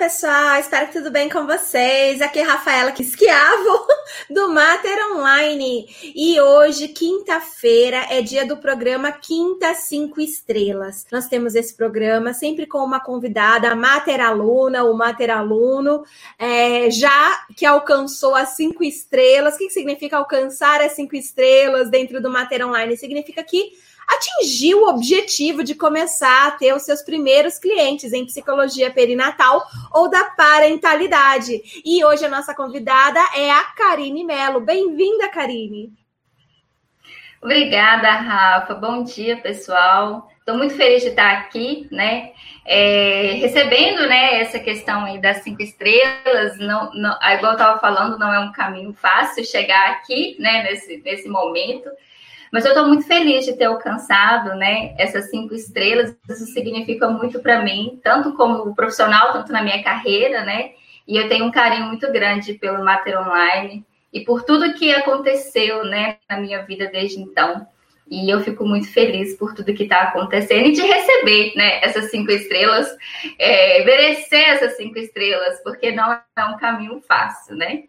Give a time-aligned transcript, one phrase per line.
[0.00, 2.22] pessoal, espero que tudo bem com vocês.
[2.22, 3.86] Aqui é Rafaela Esquiavo
[4.30, 5.86] do Mater Online.
[6.14, 11.06] E hoje, quinta-feira, é dia do programa Quinta Cinco Estrelas.
[11.12, 16.02] Nós temos esse programa sempre com uma convidada, a Mater Aluna, o Mater Aluno,
[16.38, 19.56] é, já que alcançou as cinco estrelas.
[19.56, 22.96] O que significa alcançar as cinco estrelas dentro do Mater Online?
[22.96, 23.72] Significa que
[24.10, 30.10] atingiu o objetivo de começar a ter os seus primeiros clientes em psicologia perinatal ou
[30.10, 31.60] da parentalidade.
[31.84, 34.60] E hoje a nossa convidada é a Karine Melo.
[34.60, 35.92] Bem-vinda, Karine.
[37.42, 38.74] Obrigada, Rafa.
[38.74, 40.28] Bom dia, pessoal.
[40.38, 42.32] Estou muito feliz de estar aqui, né?
[42.66, 46.58] É, recebendo, né, essa questão aí das cinco estrelas.
[46.58, 50.98] Não, não, igual eu estava falando, não é um caminho fácil chegar aqui, né, nesse,
[50.98, 51.88] nesse momento.
[52.52, 56.16] Mas eu estou muito feliz de ter alcançado, né, essas cinco estrelas.
[56.28, 60.72] Isso significa muito para mim, tanto como profissional, tanto na minha carreira, né?
[61.06, 65.84] E eu tenho um carinho muito grande pelo Mater Online e por tudo que aconteceu,
[65.84, 67.66] né, na minha vida desde então.
[68.10, 72.10] E eu fico muito feliz por tudo que está acontecendo e de receber né, essas
[72.10, 72.88] cinco estrelas,
[73.38, 77.84] é, merecer essas cinco estrelas, porque não é um caminho fácil, né?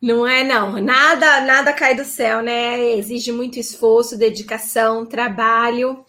[0.00, 0.80] Não é, não.
[0.80, 2.94] Nada, nada cai do céu, né?
[2.94, 6.04] Exige muito esforço, dedicação, trabalho.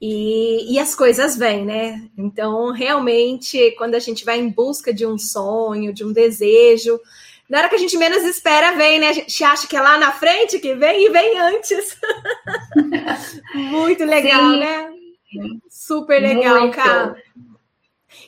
[0.00, 2.08] E, e, as coisas vêm, né?
[2.16, 7.00] Então, realmente, quando a gente vai em busca de um sonho, de um desejo,
[7.48, 9.08] na hora que a gente menos espera, vem, né?
[9.08, 11.98] A gente acha que é lá na frente que vem e vem antes.
[13.54, 14.60] Muito legal, Sim.
[14.60, 14.90] né?
[15.70, 16.74] Super legal, Muito.
[16.74, 17.16] cara.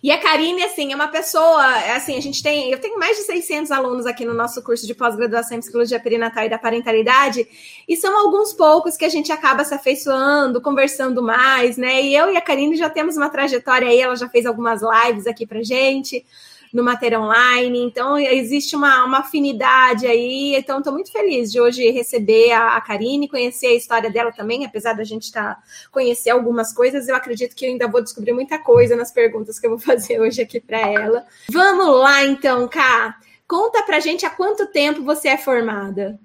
[0.02, 3.24] E a Karine, assim, é uma pessoa, assim, a gente tem, eu tenho mais de
[3.24, 7.46] 600 alunos aqui no nosso curso de pós-graduação em Psicologia Perinatal e da Parentalidade,
[7.88, 12.02] e são alguns poucos que a gente acaba se afeiçoando, conversando mais, né?
[12.02, 15.26] E eu e a Karine já temos uma trajetória aí, ela já fez algumas lives
[15.26, 16.24] aqui pra gente,
[16.72, 17.78] no Matéria Online.
[17.82, 20.54] Então, existe uma, uma afinidade aí.
[20.56, 24.64] Então, estou muito feliz de hoje receber a, a Karine, conhecer a história dela também,
[24.64, 25.58] apesar da gente tá,
[25.90, 27.08] conhecer algumas coisas.
[27.08, 30.20] Eu acredito que eu ainda vou descobrir muita coisa nas perguntas que eu vou fazer
[30.20, 31.24] hoje aqui para ela.
[31.50, 33.16] Vamos lá, então, Ká.
[33.48, 36.18] Conta pra gente há quanto tempo você é formada.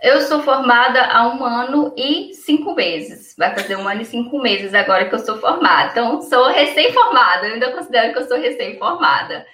[0.00, 3.34] Eu sou formada há um ano e cinco meses.
[3.36, 5.90] Vai fazer um ano e cinco meses agora que eu sou formada.
[5.90, 7.48] Então, sou recém-formada.
[7.48, 9.44] Eu ainda considero que eu sou recém-formada.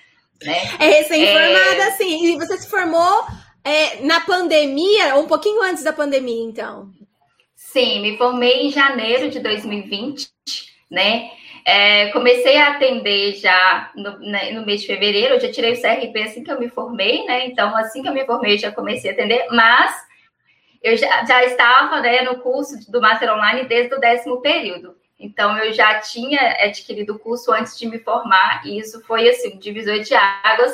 [0.42, 0.62] Né?
[0.78, 1.90] É recém-formada, é...
[1.92, 2.26] sim.
[2.26, 3.24] E você se formou
[3.64, 6.90] é, na pandemia, um pouquinho antes da pandemia, então?
[7.56, 10.28] Sim, me formei em janeiro de 2020,
[10.90, 11.30] né?
[11.66, 15.80] É, comecei a atender já no, né, no, mês de fevereiro, eu já tirei o
[15.80, 17.46] CRP assim que eu me formei, né?
[17.46, 19.94] Então, assim que eu me formei, já comecei a atender, mas
[20.84, 24.94] eu já, já estava né, no curso do Master Online desde o décimo período.
[25.18, 29.54] Então, eu já tinha adquirido o curso antes de me formar, e isso foi, assim,
[29.54, 30.72] um divisor de águas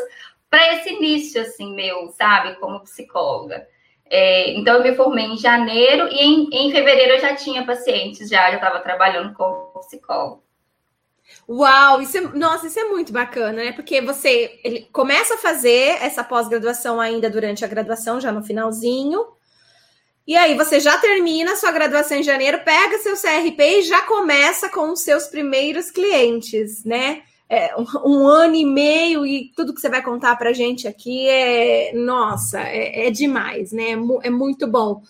[0.51, 3.69] para esse início, assim, meu, sabe, como psicóloga.
[4.07, 8.29] É, então, eu me formei em janeiro, e em, em fevereiro eu já tinha pacientes,
[8.29, 10.43] já, estava trabalhando como psicólogo.
[11.49, 13.73] Uau, isso é, nossa, isso é muito bacana, né?
[13.73, 14.59] Porque você
[14.91, 19.25] começa a fazer essa pós-graduação ainda durante a graduação, já no finalzinho,
[20.27, 24.69] e aí você já termina sua graduação em janeiro, pega seu CRP e já começa
[24.69, 27.23] com os seus primeiros clientes, né?
[27.49, 31.93] É, um, ano e meio e tudo que você vai contar para gente aqui é,
[31.95, 33.91] nossa, é, é demais, né?
[33.91, 35.03] É, é muito bom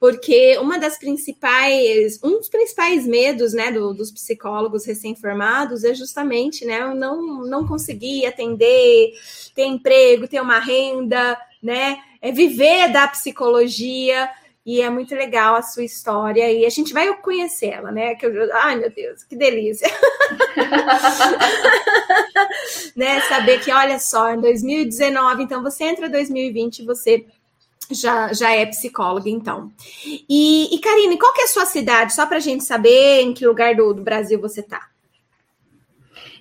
[0.00, 6.64] porque uma das principais, um dos principais medos, né, do, dos psicólogos recém-formados é justamente,
[6.64, 9.10] né, não, não conseguir atender,
[9.54, 14.30] ter emprego, ter uma renda, né, é viver da psicologia
[14.68, 18.14] e é muito legal a sua história e a gente vai conhecer ela, né?
[18.16, 19.88] Que eu, ai meu Deus, que delícia,
[22.94, 23.18] né?
[23.22, 27.24] Saber que olha só, em 2019, então você entra em 2020, você
[27.90, 29.72] já, já é psicóloga, então.
[30.04, 32.14] E, e Karine, qual que é a sua cidade?
[32.14, 34.86] Só para a gente saber em que lugar do, do Brasil você está.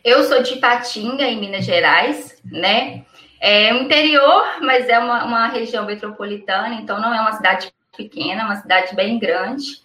[0.03, 3.05] Eu sou de Ipatinga, em Minas Gerais, né?
[3.39, 8.45] É um interior, mas é uma, uma região metropolitana, então não é uma cidade pequena,
[8.45, 9.81] uma cidade bem grande.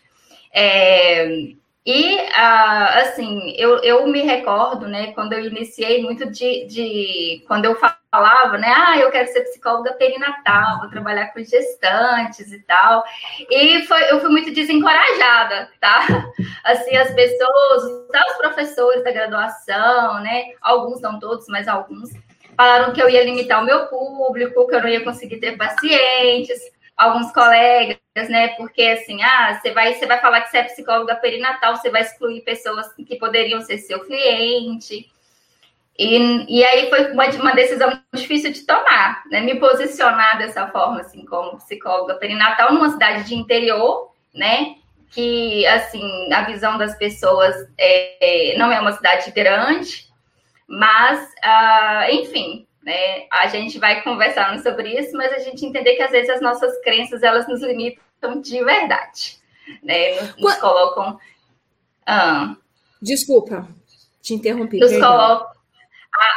[0.55, 1.55] É,
[1.85, 7.75] e, assim, eu, eu me recordo, né, quando eu iniciei muito de, de, Quando eu
[7.75, 13.03] falava, né, ah, eu quero ser psicóloga perinatal, vou trabalhar com gestantes e tal.
[13.50, 16.06] E foi, eu fui muito desencorajada, tá?
[16.62, 22.11] Assim, as pessoas, os professores da graduação, né, alguns, não todos, mas alguns,
[22.56, 26.61] falaram que eu ia limitar o meu público, que eu não ia conseguir ter pacientes
[27.02, 28.49] alguns colegas, né?
[28.56, 32.02] Porque assim, ah, você vai, você vai falar que você é psicóloga perinatal, você vai
[32.02, 35.10] excluir pessoas que poderiam ser seu cliente.
[35.99, 39.40] E, e aí foi uma, uma decisão difícil de tomar, né?
[39.40, 44.76] Me posicionar dessa forma, assim, como psicóloga perinatal numa cidade de interior, né?
[45.10, 50.06] Que, assim, a visão das pessoas é, não é uma cidade grande,
[50.66, 53.26] mas, uh, enfim, né?
[53.31, 56.81] A gente vai conversando sobre isso, mas a gente entender que às vezes as nossas
[56.82, 59.38] crenças elas nos limitam de verdade,
[59.82, 60.20] né?
[60.20, 61.19] Nos, nos colocam.
[62.06, 62.56] Ah,
[63.00, 63.69] Desculpa,
[64.20, 64.79] te interrompi.
[64.79, 65.52] Nos colocam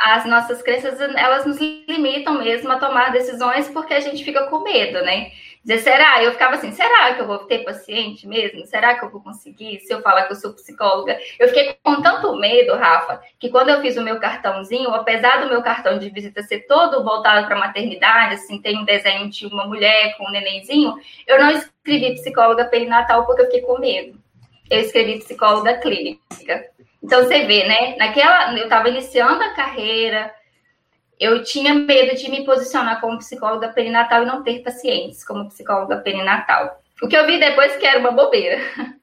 [0.06, 4.64] as nossas crenças elas nos limitam mesmo a tomar decisões porque a gente fica com
[4.64, 5.32] medo, né?
[5.66, 6.22] Dizer, será?
[6.22, 8.68] Eu ficava assim, será que eu vou ter paciente mesmo?
[8.68, 9.80] Será que eu vou conseguir?
[9.80, 11.18] Se eu falar que eu sou psicóloga.
[11.40, 15.50] Eu fiquei com tanto medo, Rafa, que quando eu fiz o meu cartãozinho, apesar do
[15.50, 19.66] meu cartão de visita ser todo voltado para maternidade, assim, tem um desenho de uma
[19.66, 20.94] mulher com um nenenzinho,
[21.26, 24.20] eu não escrevi psicóloga perinatal porque eu fiquei com medo.
[24.70, 26.70] Eu escrevi psicóloga clínica.
[27.02, 27.96] Então você vê, né?
[27.98, 30.32] Naquela, eu estava iniciando a carreira,
[31.20, 35.98] eu tinha medo de me posicionar como psicóloga perinatal e não ter pacientes como psicóloga
[35.98, 36.82] perinatal.
[37.02, 38.60] O que eu vi depois que era uma bobeira.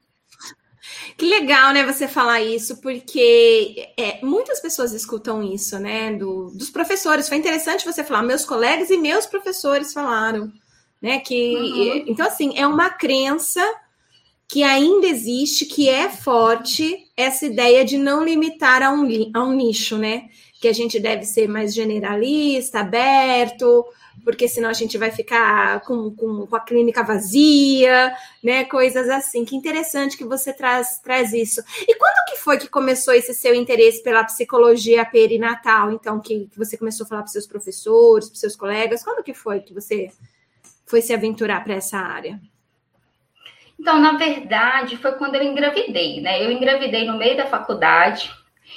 [1.16, 6.70] Que legal, né, você falar isso, porque é, muitas pessoas escutam isso, né, do, dos
[6.70, 7.28] professores.
[7.28, 10.50] Foi interessante você falar, meus colegas e meus professores falaram,
[11.00, 11.54] né, que...
[11.54, 12.04] Uhum.
[12.08, 13.62] Então, assim, é uma crença
[14.48, 19.52] que ainda existe, que é forte, essa ideia de não limitar a um, a um
[19.52, 20.28] nicho, né?
[20.62, 23.84] Que a gente deve ser mais generalista, aberto,
[24.24, 28.64] porque senão a gente vai ficar com, com, com, a clínica vazia, né?
[28.66, 29.44] Coisas assim.
[29.44, 31.60] Que interessante que você traz, traz isso.
[31.80, 35.90] E quando que foi que começou esse seu interesse pela psicologia perinatal?
[35.90, 39.02] Então, que, que você começou a falar para seus professores, para seus colegas?
[39.02, 40.12] Quando que foi que você
[40.86, 42.40] foi se aventurar para essa área?
[43.80, 46.46] Então, na verdade, foi quando eu engravidei, né?
[46.46, 48.30] Eu engravidei no meio da faculdade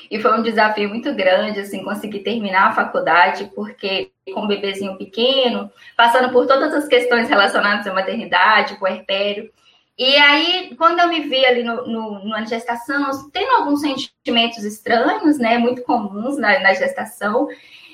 [0.09, 4.97] e foi um desafio muito grande, assim, conseguir terminar a faculdade, porque com um bebezinho
[4.97, 9.51] pequeno, passando por todas as questões relacionadas à maternidade, puerpério.
[9.97, 15.37] E aí, quando eu me vi ali no, no, na gestação, tendo alguns sentimentos estranhos,
[15.37, 17.47] né, muito comuns na, na gestação,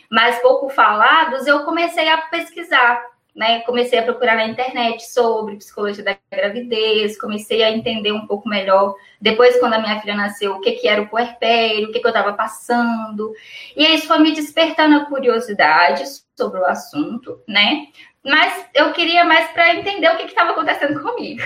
[0.09, 6.03] mas pouco falados, eu comecei a pesquisar né, comecei a procurar na internet sobre psicologia
[6.03, 10.59] da gravidez, comecei a entender um pouco melhor, depois quando a minha filha nasceu, o
[10.59, 13.33] que, que era o puerpério, o que, que eu estava passando,
[13.75, 16.03] e isso foi me despertando a curiosidade
[16.37, 17.87] sobre o assunto, né,
[18.23, 21.41] mas eu queria mais para entender o que estava acontecendo comigo.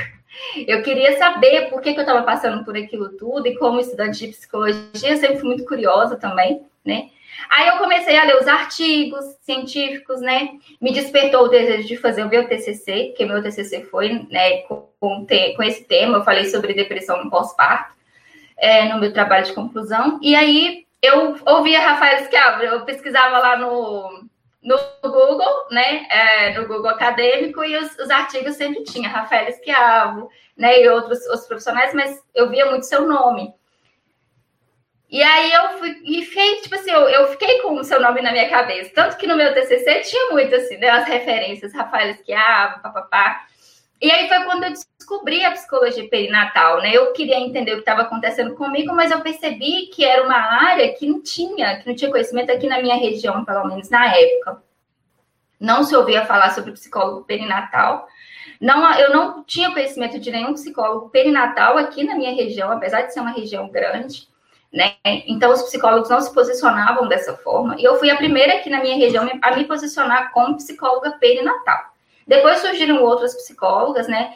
[0.67, 4.25] Eu queria saber por que, que eu estava passando por aquilo tudo, e como estudante
[4.25, 7.09] de psicologia, eu sempre fui muito curiosa também, né,
[7.50, 10.51] Aí eu comecei a ler os artigos científicos, né?
[10.81, 14.88] Me despertou o desejo de fazer o meu TCC, que meu TCC foi né, com,
[15.00, 16.18] com esse tema.
[16.18, 17.94] Eu falei sobre depressão no pós-parto,
[18.57, 20.19] é, no meu trabalho de conclusão.
[20.21, 24.25] E aí eu ouvia Rafael Schiavo, eu pesquisava lá no,
[24.63, 26.07] no Google, né?
[26.09, 30.81] É, no Google acadêmico, e os, os artigos sempre tinha Rafael Schiavo, né?
[30.81, 33.53] E outros os profissionais, mas eu via muito seu nome.
[35.15, 38.21] E aí eu fui, e fiquei, tipo assim, eu, eu fiquei com o seu nome
[38.21, 38.91] na minha cabeça.
[38.94, 43.45] Tanto que no meu TCC tinha muito, assim, né, as referências, Rafael Esquiava, papapá.
[44.01, 46.91] E aí foi quando eu descobri a psicologia perinatal, né?
[46.94, 50.94] Eu queria entender o que estava acontecendo comigo, mas eu percebi que era uma área
[50.94, 54.61] que não tinha, que não tinha conhecimento aqui na minha região, pelo menos na época.
[55.57, 58.06] Não se ouvia falar sobre psicólogo perinatal.
[58.59, 63.13] Não, eu não tinha conhecimento de nenhum psicólogo perinatal aqui na minha região, apesar de
[63.13, 64.34] ser uma região grande
[64.75, 64.95] né?
[65.05, 67.79] Então, os psicólogos não se posicionavam dessa forma.
[67.79, 71.94] E eu fui a primeira aqui na minha região a me posicionar como psicóloga perinatal.
[72.27, 74.33] Depois surgiram outras psicólogas, né?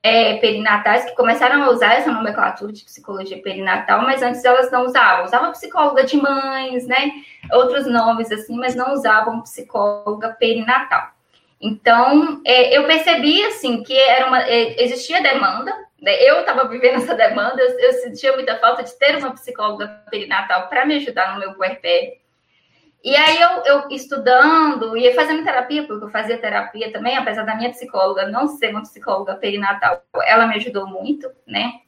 [0.00, 4.84] É, perinatais que começaram a usar essa nomenclatura de psicologia perinatal, mas antes elas não
[4.84, 5.24] usavam.
[5.24, 7.10] Usavam psicóloga de mães, né?
[7.52, 11.08] Outros nomes assim, mas não usavam psicóloga perinatal.
[11.60, 15.74] Então, é, eu percebi assim que era uma, é, existia demanda
[16.04, 16.22] né?
[16.22, 20.68] Eu estava vivendo essa demanda, eu, eu, sentia muita falta de ter uma psicóloga perinatal
[20.68, 22.12] para me ajudar no meu puerpério.
[23.02, 27.54] E aí eu, eu estudando, ia fazendo terapia, porque eu fazia terapia também, apesar da
[27.54, 31.80] minha psicóloga não ser uma psicóloga perinatal, ela me ajudou muito, né?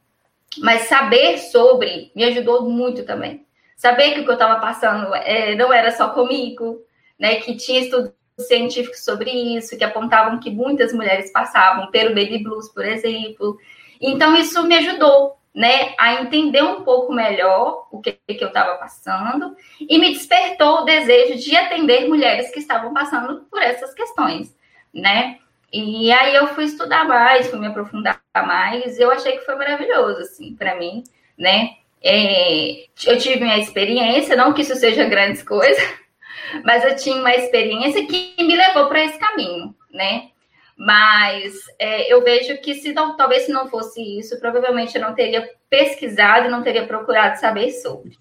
[0.58, 3.46] Mas saber sobre me ajudou muito também.
[3.76, 6.82] Saber que o que eu estava passando é, não era só comigo,
[7.18, 7.36] né?
[7.36, 12.68] Que tinha estudos científicos sobre isso, que apontavam que muitas mulheres passavam pelo baby blues,
[12.68, 13.58] por exemplo,
[14.00, 18.76] então, isso me ajudou, né, a entender um pouco melhor o que, que eu estava
[18.76, 24.54] passando e me despertou o desejo de atender mulheres que estavam passando por essas questões,
[24.92, 25.38] né?
[25.72, 30.20] E aí eu fui estudar mais, fui me aprofundar mais, eu achei que foi maravilhoso,
[30.20, 31.02] assim, para mim,
[31.36, 31.76] né?
[32.02, 35.82] é, eu tive minha experiência, não que isso seja grandes coisas,
[36.64, 40.28] mas eu tinha uma experiência que me levou para esse caminho, né?
[40.76, 45.14] Mas é, eu vejo que se não, talvez se não fosse isso, provavelmente eu não
[45.14, 48.16] teria pesquisado, não teria procurado saber sobre.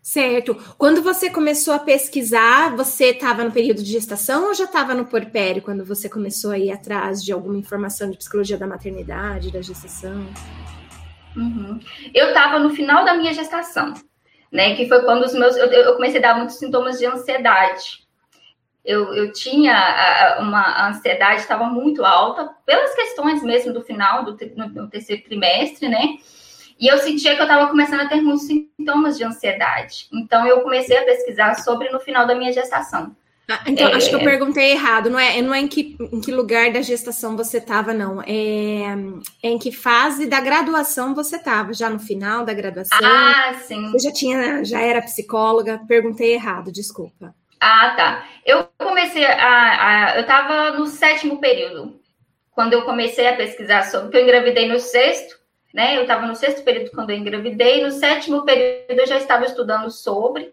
[0.00, 0.56] Certo.
[0.78, 5.04] Quando você começou a pesquisar, você estava no período de gestação ou já estava no
[5.04, 9.62] porpério quando você começou a ir atrás de alguma informação de psicologia da maternidade, da
[9.62, 10.26] gestação?
[11.36, 11.78] Uhum.
[12.14, 13.94] Eu estava no final da minha gestação,
[14.50, 14.74] né?
[14.74, 18.09] Que foi quando os meus eu, eu comecei a dar muitos sintomas de ansiedade.
[18.84, 24.88] Eu, eu tinha uma ansiedade estava muito alta pelas questões mesmo do final do no,
[24.88, 26.16] terceiro trimestre, né?
[26.78, 30.08] E eu sentia que eu estava começando a ter muitos sintomas de ansiedade.
[30.12, 33.14] Então eu comecei a pesquisar sobre no final da minha gestação.
[33.50, 33.94] Ah, então, é...
[33.94, 35.10] acho que eu perguntei errado.
[35.10, 38.22] Não é, não é em, que, em que lugar da gestação você estava, não.
[38.22, 38.84] É,
[39.42, 41.74] é, em que fase da graduação você estava?
[41.74, 42.98] Já no final da graduação?
[43.02, 43.90] Ah, sim.
[43.90, 45.80] Você já tinha, já era psicóloga?
[45.88, 47.34] Perguntei errado, desculpa.
[47.60, 48.26] Ah, tá.
[48.44, 50.12] Eu comecei a.
[50.12, 52.00] a eu estava no sétimo período.
[52.52, 54.06] Quando eu comecei a pesquisar sobre.
[54.06, 55.38] Porque eu engravidei no sexto,
[55.72, 55.96] né?
[55.96, 57.82] Eu estava no sexto período quando eu engravidei.
[57.84, 60.52] No sétimo período eu já estava estudando sobre.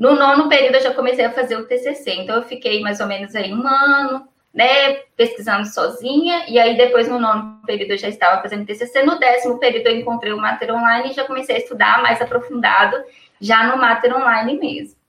[0.00, 3.06] No nono período eu já comecei a fazer o TCC, então eu fiquei mais ou
[3.06, 8.08] menos aí um ano, né, pesquisando sozinha, e aí depois no nono período eu já
[8.08, 11.58] estava fazendo TCC, no décimo período eu encontrei o Mater Online e já comecei a
[11.58, 12.96] estudar mais aprofundado,
[13.38, 14.99] já no Mater Online mesmo.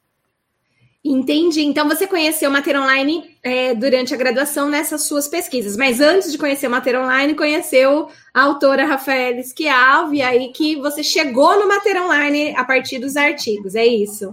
[1.03, 1.62] Entendi.
[1.62, 6.31] Então você conheceu o Mater Online é, durante a graduação nessas suas pesquisas, mas antes
[6.31, 11.60] de conhecer o Mater Online, conheceu a autora Rafaela Schiavo, e aí que você chegou
[11.60, 14.31] no Mater Online a partir dos artigos, é isso?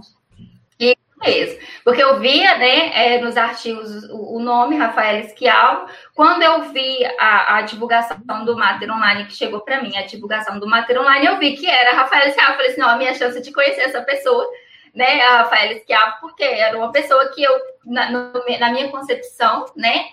[1.19, 1.59] mesmo.
[1.83, 5.87] Porque eu via, né, é, nos artigos o, o nome Rafael Esquial.
[6.15, 10.59] Quando eu vi a, a divulgação do Mater Online que chegou para mim, a divulgação
[10.59, 12.49] do Mater Online, eu vi que era Rafael Esquial.
[12.49, 14.47] Eu falei assim, não, a minha chance de conhecer essa pessoa,
[14.93, 19.65] né, a Rafael Esquial, porque era uma pessoa que eu, na, no, na minha concepção,
[19.75, 20.07] né,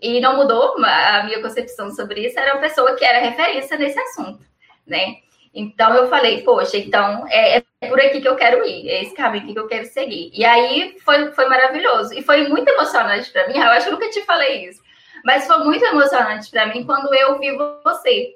[0.00, 3.98] e não mudou a minha concepção sobre isso, era uma pessoa que era referência nesse
[3.98, 4.40] assunto,
[4.86, 5.16] né.
[5.52, 9.14] Então eu falei, poxa, então é, é, por aqui que eu quero ir, é esse
[9.14, 10.30] caminho que eu quero seguir.
[10.32, 12.14] E aí foi, foi maravilhoso.
[12.14, 13.56] E foi muito emocionante para mim.
[13.58, 14.80] Eu acho que nunca te falei isso.
[15.24, 18.34] Mas foi muito emocionante para mim quando eu vi você.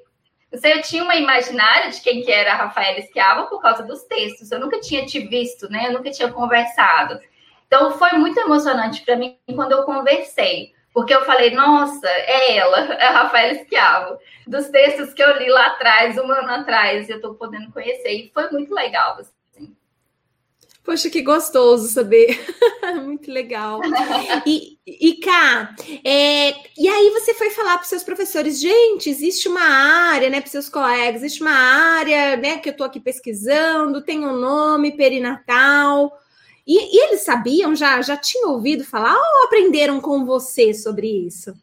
[0.55, 4.05] Você eu tinha uma imaginária de quem que era a Rafaela Esquiava por causa dos
[4.05, 4.53] textos.
[4.53, 5.89] Eu nunca tinha te visto, né?
[5.89, 7.19] Eu nunca tinha conversado.
[7.67, 10.73] Então foi muito emocionante para mim quando eu conversei.
[10.93, 14.17] Porque eu falei, nossa, é ela, é a Rafaela Esquiavo.
[14.47, 18.13] Dos textos que eu li lá atrás, um ano atrás, eu estou podendo conhecer.
[18.13, 19.19] E foi muito legal.
[19.19, 19.34] Assim.
[20.85, 22.39] Poxa, que gostoso saber.
[23.03, 23.81] muito legal.
[24.45, 25.75] E, e Cá,
[26.05, 30.51] é, e aí você foi falar para seus professores, gente, existe uma área, né, para
[30.51, 36.13] seus colegas, existe uma área, né, que eu estou aqui pesquisando, tem um nome, perinatal.
[36.67, 41.55] E, e, eles sabiam, já, já tinham ouvido falar ou aprenderam com você sobre isso?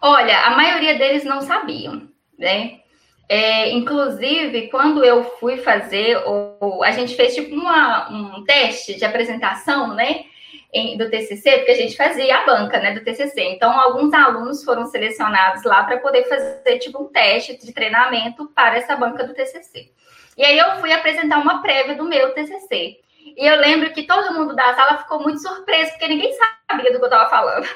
[0.00, 2.80] Olha, a maioria deles não sabiam, né?
[3.28, 9.04] É, inclusive, quando eu fui fazer, o, a gente fez tipo uma, um teste de
[9.04, 10.24] apresentação, né?
[10.72, 13.40] Em, do TCC, porque a gente fazia a banca, né, do TCC.
[13.40, 18.76] Então, alguns alunos foram selecionados lá para poder fazer tipo um teste de treinamento para
[18.76, 19.90] essa banca do TCC.
[20.36, 22.98] E aí eu fui apresentar uma prévia do meu TCC.
[23.36, 26.32] E eu lembro que todo mundo da sala ficou muito surpreso, porque ninguém
[26.68, 27.66] sabia do que eu estava falando.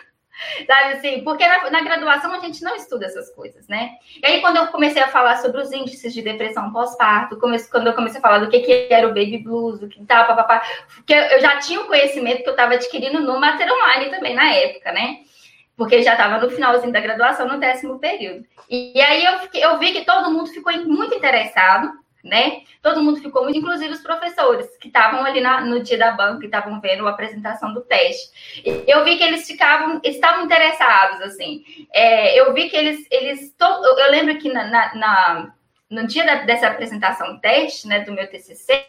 [0.66, 1.22] Sabe assim?
[1.22, 3.92] Porque na, na, graduação a gente não estuda essas coisas, né?
[4.22, 7.94] E aí, quando eu comecei a falar sobre os índices de depressão pós-parto, quando eu
[7.94, 10.62] comecei a falar do que, que era o baby blues, do que tal, papapá,
[10.94, 14.52] porque eu já tinha o conhecimento que eu estava adquirindo no Mater Online também na
[14.52, 15.18] época, né?
[15.76, 18.44] Porque já estava no finalzinho da graduação, no décimo período.
[18.68, 21.90] E, e aí eu, fiquei, eu vi que todo mundo ficou muito interessado
[22.24, 22.62] né?
[22.82, 26.40] Todo mundo ficou muito, inclusive os professores que estavam ali na, no dia da banca,
[26.40, 28.30] que estavam vendo a apresentação do teste.
[28.86, 31.64] Eu vi que eles ficavam, estavam interessados, assim.
[31.92, 35.54] É, eu vi que eles, eles to, eu, lembro que na, na, na
[35.88, 38.86] no dia da, dessa apresentação teste, né, do meu TCC,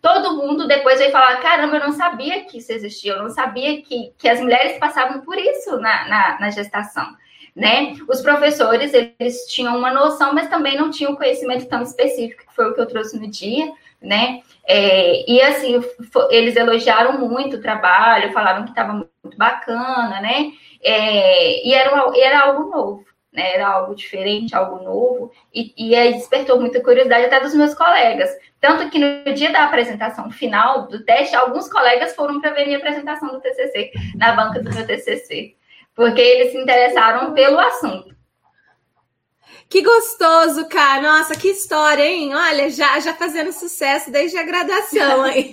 [0.00, 3.82] todo mundo depois veio falar: caramba, eu não sabia que isso existia, eu não sabia
[3.82, 7.14] que, que as mulheres passavam por isso na, na, na gestação
[7.56, 7.94] né?
[8.06, 12.70] Os professores, eles tinham uma noção, mas também não tinham conhecimento tão específico, que foi
[12.70, 14.42] o que eu trouxe no dia, né?
[14.68, 15.80] É, e assim,
[16.28, 20.52] eles elogiaram muito o trabalho, falaram que estava muito bacana, né?
[20.82, 23.54] É, e era, era algo novo, né?
[23.54, 28.28] Era algo diferente, algo novo, e, e aí despertou muita curiosidade até dos meus colegas.
[28.60, 32.76] Tanto que no dia da apresentação final do teste, alguns colegas foram para ver minha
[32.76, 35.56] apresentação do TCC, na banca do meu TCC
[35.96, 38.14] porque eles se interessaram pelo assunto.
[39.68, 41.02] Que gostoso, cara.
[41.02, 42.32] Nossa, que história, hein?
[42.34, 45.50] Olha, já, já fazendo sucesso desde a graduação aí.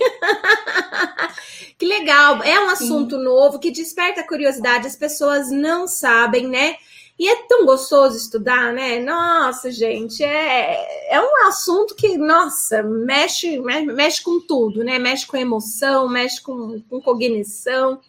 [1.79, 2.43] que legal.
[2.43, 3.23] É um assunto Sim.
[3.23, 4.85] novo que desperta curiosidade.
[4.85, 6.75] As pessoas não sabem, né?
[7.17, 8.99] E é tão gostoso estudar, né?
[8.99, 14.99] Nossa, gente, é, é um assunto que, nossa, mexe, mexe com tudo, né?
[14.99, 17.99] Mexe com emoção, mexe com, com cognição.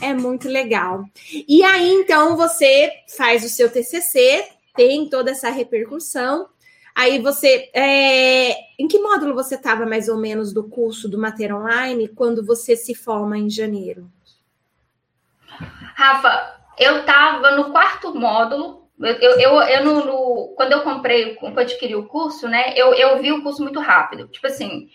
[0.00, 1.04] É muito legal.
[1.48, 6.48] E aí, então, você faz o seu TCC, tem toda essa repercussão.
[6.94, 8.52] Aí você, é...
[8.78, 12.76] em que módulo você estava mais ou menos do curso do Mater Online quando você
[12.76, 14.08] se forma em janeiro?
[15.96, 18.88] Rafa, eu estava no quarto módulo.
[19.00, 22.72] Eu, eu, eu, eu no, no, quando eu comprei, quando eu adquiri o curso, né?
[22.76, 24.28] Eu, eu vi o curso muito rápido.
[24.28, 24.88] Tipo assim,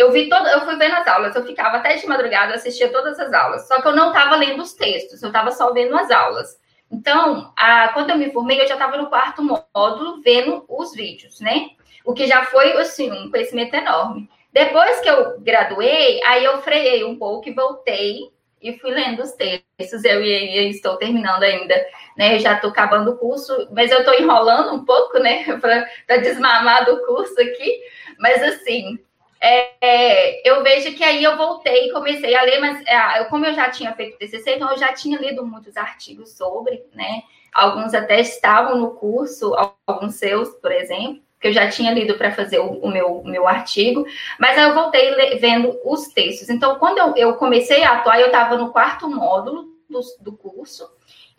[0.00, 3.20] eu vi todo, eu fui vendo as aulas, eu ficava até de madrugada, assistia todas
[3.20, 3.68] as aulas.
[3.68, 6.58] Só que eu não estava lendo os textos, eu estava só vendo as aulas.
[6.90, 11.38] Então, a, quando eu me formei, eu já estava no quarto módulo vendo os vídeos,
[11.40, 11.68] né?
[12.02, 14.28] O que já foi, assim, um conhecimento enorme.
[14.50, 19.32] Depois que eu graduei, aí eu freiei um pouco e voltei e fui lendo os
[19.32, 20.02] textos.
[20.02, 21.74] Eu, eu estou terminando ainda,
[22.16, 22.36] né?
[22.36, 25.44] Eu já estou acabando o curso, mas eu estou enrolando um pouco, né?
[25.60, 27.82] Para desmamar do curso aqui.
[28.18, 28.98] Mas, assim,
[29.42, 33.54] é, eu vejo que aí eu voltei e comecei a ler, mas é, como eu
[33.54, 37.22] já tinha feito TCC, então eu já tinha lido muitos artigos sobre, né?
[37.52, 39.54] Alguns até estavam no curso,
[39.86, 43.48] alguns seus, por exemplo, que eu já tinha lido para fazer o, o, meu, meu
[43.48, 44.04] artigo,
[44.38, 46.50] mas aí eu voltei vendo os textos.
[46.50, 50.86] Então, quando eu, eu comecei a atuar, eu estava no quarto módulo do, do curso,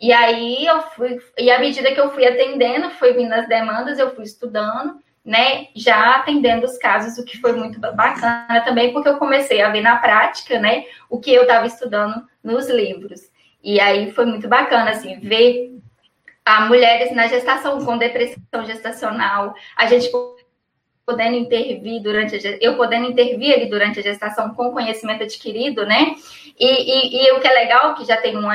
[0.01, 3.99] e aí eu fui, e à medida que eu fui atendendo, foi vindo as demandas,
[3.99, 9.09] eu fui estudando, né, já atendendo os casos, o que foi muito bacana também, porque
[9.09, 13.29] eu comecei a ver na prática, né, o que eu estava estudando nos livros.
[13.63, 15.79] E aí foi muito bacana, assim, ver
[16.43, 20.09] a mulheres na gestação com depressão gestacional, a gente
[21.05, 26.15] podendo intervir durante a, eu podendo intervir ali durante a gestação com conhecimento adquirido, né?
[26.59, 28.47] E, e, e o que é legal, que já tem um,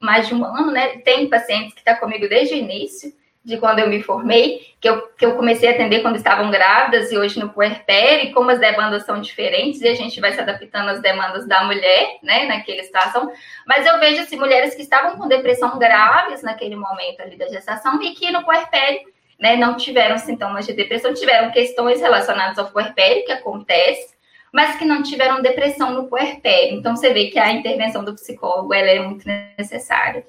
[0.00, 0.98] mais de um ano, né?
[0.98, 3.12] Tem pacientes que estão tá comigo desde o início,
[3.46, 7.12] de quando eu me formei, que eu, que eu comecei a atender quando estavam grávidas
[7.12, 10.88] e hoje no puerpério, como as demandas são diferentes e a gente vai se adaptando
[10.88, 13.30] às demandas da mulher, né, naquela situação.
[13.64, 18.02] Mas eu vejo assim, mulheres que estavam com depressão graves naquele momento ali da gestação
[18.02, 19.02] e que no puerpério,
[19.38, 24.16] né, não tiveram sintomas de depressão, tiveram questões relacionadas ao puerpério, que acontece,
[24.52, 26.76] mas que não tiveram depressão no puerpério.
[26.76, 29.24] Então você vê que a intervenção do psicólogo ela é muito
[29.56, 30.26] necessária.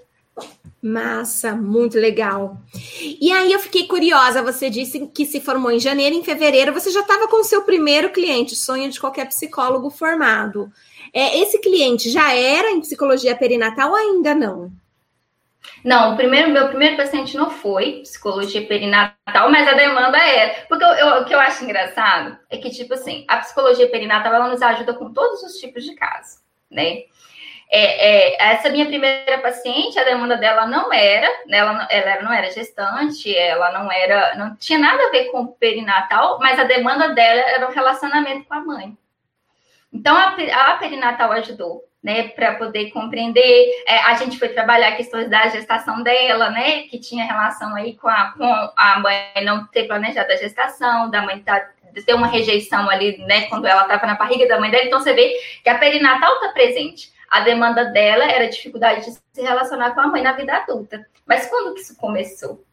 [0.81, 2.57] Massa, muito legal.
[3.19, 6.91] E aí eu fiquei curiosa, você disse que se formou em janeiro, em fevereiro você
[6.91, 10.71] já estava com o seu primeiro cliente, sonho de qualquer psicólogo formado.
[11.13, 14.71] É, esse cliente já era em psicologia perinatal ou ainda não?
[15.83, 20.65] Não, o primeiro, meu primeiro paciente não foi psicologia perinatal, mas a demanda é.
[20.67, 24.33] Porque eu, eu, o que eu acho engraçado é que, tipo assim, a psicologia perinatal
[24.33, 27.03] ela nos ajuda com todos os tipos de casos, né?
[27.69, 32.31] É, é, essa minha primeira paciente, a demanda dela não era, né, ela, ela não
[32.31, 37.09] era gestante, ela não era, não tinha nada a ver com perinatal, mas a demanda
[37.09, 38.97] dela era o relacionamento com a mãe.
[39.91, 40.35] Então a,
[40.71, 43.83] a perinatal ajudou, né, para poder compreender.
[43.85, 48.07] É, a gente foi trabalhar questões da gestação dela, né, que tinha relação aí com
[48.07, 51.69] a, com a mãe não ter planejado a gestação, da mãe tá,
[52.05, 54.85] ter uma rejeição ali, né, quando ela estava na barriga da mãe dela.
[54.85, 59.11] Então você vê que a perinatal está presente a demanda dela era a dificuldade de
[59.11, 61.05] se relacionar com a mãe na vida adulta.
[61.25, 62.63] Mas quando que isso começou?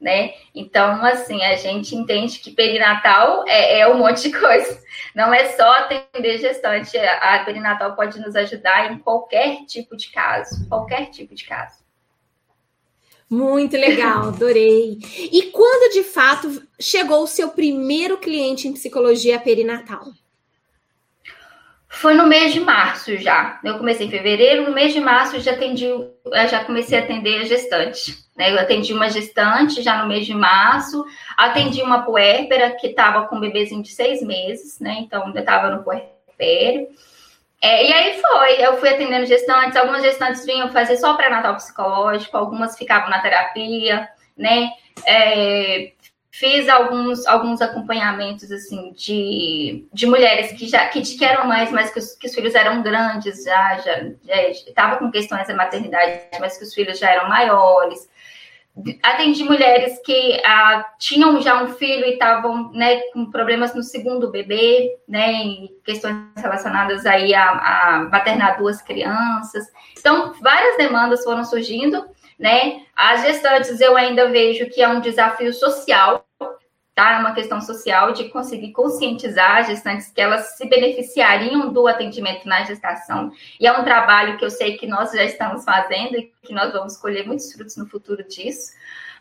[0.00, 0.34] Né?
[0.54, 4.80] Então, assim, a gente entende que perinatal é, é um monte de coisa.
[5.12, 6.96] Não é só atender gestante.
[6.96, 10.68] A perinatal pode nos ajudar em qualquer tipo de caso.
[10.68, 11.78] Qualquer tipo de caso.
[13.28, 14.98] Muito legal, adorei.
[15.32, 20.06] E quando de fato chegou o seu primeiro cliente em psicologia perinatal?
[21.98, 23.58] Foi no mês de março já.
[23.64, 25.84] Eu comecei em fevereiro, no mês de março já atendi,
[26.48, 28.16] já comecei a atender a gestante.
[28.36, 28.52] Né?
[28.52, 31.04] Eu atendi uma gestante já no mês de março,
[31.36, 34.98] atendi uma puérpera que estava com um bebezinho de seis meses, né?
[35.00, 36.86] Então eu estava no puerpério.
[37.60, 42.36] É, e aí foi, eu fui atendendo gestantes, algumas gestantes vinham fazer só pré-natal psicológico,
[42.36, 44.70] algumas ficavam na terapia, né?
[45.04, 45.90] É,
[46.38, 51.90] fiz alguns, alguns acompanhamentos assim de, de mulheres que já que, que eram mães, mas
[51.90, 54.12] que os, que os filhos eram grandes, já já
[54.48, 58.08] estava com questões da maternidade, mas que os filhos já eram maiores.
[59.02, 64.30] Atendi mulheres que ah, tinham já um filho e estavam né, com problemas no segundo
[64.30, 69.66] bebê, né, em questões relacionadas aí a, a maternar duas crianças.
[69.98, 72.06] Então, várias demandas foram surgindo
[72.38, 72.82] né?
[72.94, 76.24] As gestantes eu ainda vejo que é um desafio social,
[76.98, 77.12] tá?
[77.12, 82.48] É uma questão social de conseguir conscientizar as gestantes que elas se beneficiariam do atendimento
[82.48, 83.30] na gestação.
[83.60, 86.72] E é um trabalho que eu sei que nós já estamos fazendo e que nós
[86.72, 88.72] vamos colher muitos frutos no futuro disso.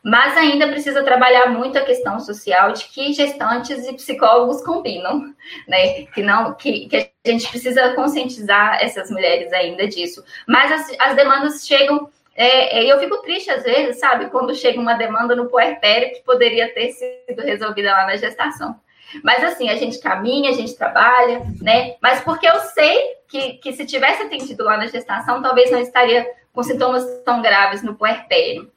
[0.04, 5.36] Mas ainda precisa trabalhar muito a questão social de que gestantes e psicólogos combinam,
[5.68, 6.06] né?
[6.08, 10.24] Que não, que, que a gente precisa conscientizar essas mulheres ainda disso.
[10.48, 14.80] Mas as, as demandas chegam é, é, eu fico triste às vezes, sabe, quando chega
[14.80, 18.80] uma demanda no puerpério que poderia ter sido resolvida lá na gestação.
[19.24, 21.96] Mas assim, a gente caminha, a gente trabalha, né?
[22.02, 26.26] Mas porque eu sei que, que se tivesse atendido lá na gestação, talvez não estaria
[26.54, 28.72] com sintomas tão graves no puerpério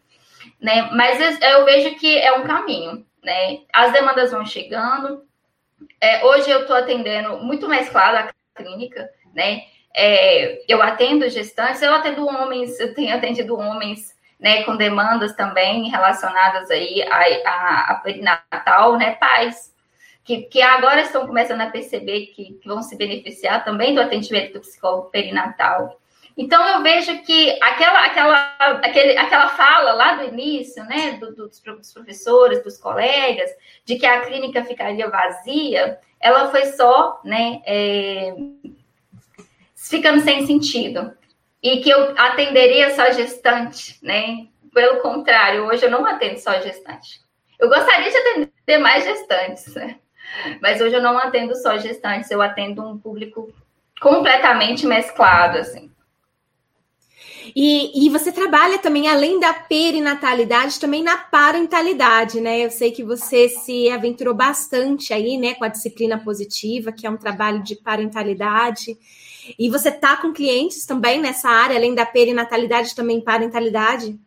[0.60, 0.90] né?
[0.92, 3.60] Mas eu vejo que é um caminho, né?
[3.72, 5.24] As demandas vão chegando.
[6.00, 9.62] É, hoje eu estou atendendo muito mesclado a clínica, né?
[9.94, 15.88] É, eu atendo gestantes, eu atendo homens, eu tenho atendido homens, né, com demandas também
[15.88, 19.74] relacionadas aí a, a, a perinatal, né, pais,
[20.24, 24.54] que, que agora estão começando a perceber que, que vão se beneficiar também do atendimento
[24.54, 26.00] do psicólogo perinatal.
[26.36, 31.60] Então eu vejo que aquela, aquela, aquele, aquela fala lá do início, né, do, dos,
[31.60, 33.50] dos professores, dos colegas,
[33.84, 38.34] de que a clínica ficaria vazia, ela foi só, né, é,
[39.88, 41.12] ficando sem sentido.
[41.62, 44.46] E que eu atenderia só gestante, né?
[44.72, 47.20] Pelo contrário, hoje eu não atendo só gestante.
[47.58, 49.96] Eu gostaria de atender mais gestantes, né?
[50.60, 53.52] Mas hoje eu não atendo só gestantes, eu atendo um público
[54.00, 55.90] completamente mesclado, assim.
[57.54, 62.64] E, e você trabalha também, além da perinatalidade, também na parentalidade, né?
[62.64, 67.10] Eu sei que você se aventurou bastante aí, né, com a disciplina positiva, que é
[67.10, 68.96] um trabalho de parentalidade.
[69.58, 74.18] E você tá com clientes também nessa área, além da perinatalidade, também parentalidade?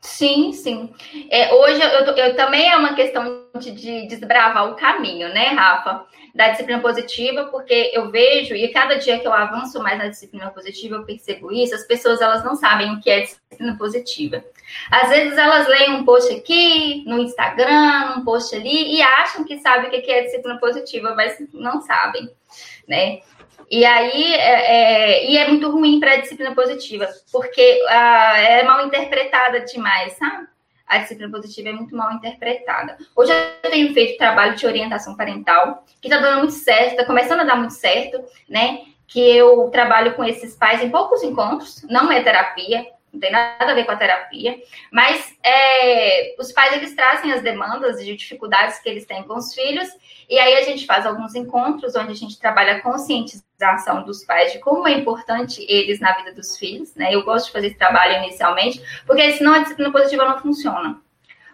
[0.00, 0.92] Sim, sim.
[1.28, 6.06] É, hoje eu, eu, também é uma questão de, de desbravar o caminho, né, Rafa?
[6.34, 10.50] Da disciplina positiva, porque eu vejo, e cada dia que eu avanço mais na disciplina
[10.50, 14.44] positiva, eu percebo isso, as pessoas elas não sabem o que é disciplina positiva.
[14.90, 19.58] Às vezes elas leem um post aqui, no Instagram, um post ali, e acham que
[19.58, 22.30] sabem o que é disciplina positiva, mas não sabem,
[22.86, 23.20] né?
[23.70, 28.62] E aí é, é, e é muito ruim para a disciplina positiva, porque ah, é
[28.62, 30.46] mal interpretada demais, sabe?
[30.86, 32.96] A disciplina positiva é muito mal interpretada.
[33.14, 33.30] Hoje
[33.62, 37.44] eu tenho feito trabalho de orientação parental, que está dando muito certo, está começando a
[37.44, 38.80] dar muito certo, né?
[39.06, 42.86] Que eu trabalho com esses pais em poucos encontros, não é terapia,
[43.18, 44.56] não tem nada a ver com a terapia,
[44.92, 49.52] mas é, os pais eles trazem as demandas de dificuldades que eles têm com os
[49.52, 49.88] filhos,
[50.30, 54.52] e aí a gente faz alguns encontros onde a gente trabalha a conscientização dos pais
[54.52, 57.12] de como é importante eles na vida dos filhos, né?
[57.12, 61.00] Eu gosto de fazer esse trabalho inicialmente, porque senão a disciplina positiva não funciona.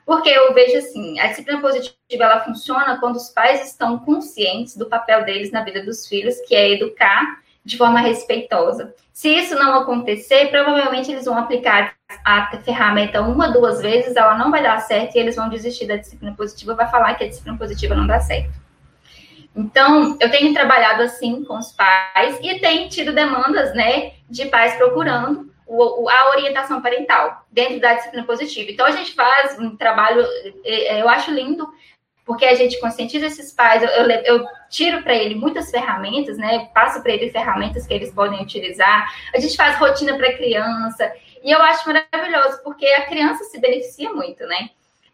[0.05, 4.87] Porque eu vejo assim, a disciplina positiva ela funciona quando os pais estão conscientes do
[4.87, 8.95] papel deles na vida dos filhos, que é educar de forma respeitosa.
[9.13, 14.51] Se isso não acontecer, provavelmente eles vão aplicar a ferramenta uma, duas vezes, ela não
[14.51, 17.57] vai dar certo e eles vão desistir da disciplina positiva, vai falar que a disciplina
[17.57, 18.53] positiva não dá certo.
[19.57, 24.75] Então, eu tenho trabalhado assim com os pais e tenho tido demandas, né, de pais
[24.75, 28.71] procurando o, a orientação parental dentro da disciplina positiva.
[28.71, 30.27] Então, a gente faz um trabalho,
[30.65, 31.67] é, é, eu acho lindo,
[32.25, 36.71] porque a gente conscientiza esses pais, eu, eu, eu tiro para ele muitas ferramentas, né?
[36.73, 39.13] Passo para ele ferramentas que eles podem utilizar.
[39.35, 44.11] A gente faz rotina para criança, e eu acho maravilhoso, porque a criança se beneficia
[44.11, 44.71] muito, né?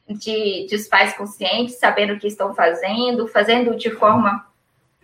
[0.09, 4.47] De, de os pais conscientes, sabendo o que estão fazendo, fazendo de forma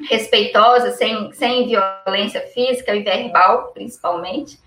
[0.09, 4.59] respeitosa, sem, sem violência física e verbal, principalmente,